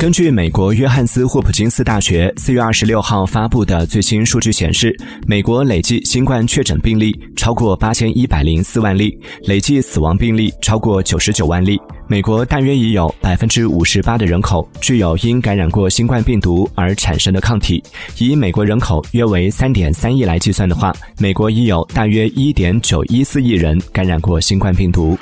[0.00, 11.78] 根据美国约翰斯霍普金斯大学四月二十六号发布的最新数据显示美国累计新冠确诊病例超过八千一百零四万例累计死亡病例超过九十九万例。
[12.06, 17.84] 美国大约已有百分之五十八的人口具有因感染过新冠病毒而产生的抗体。
[18.16, 25.14] 以美国人口约为三点三亿来计算的话美国已有大约一点九一四亿人感染过新冠病毒。